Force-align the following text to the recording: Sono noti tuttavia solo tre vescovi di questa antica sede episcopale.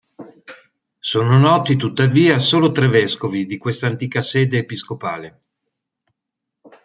Sono 0.97 1.37
noti 1.37 1.75
tuttavia 1.75 2.39
solo 2.39 2.71
tre 2.71 2.87
vescovi 2.87 3.45
di 3.45 3.59
questa 3.59 3.85
antica 3.85 4.19
sede 4.21 4.57
episcopale. 4.57 5.41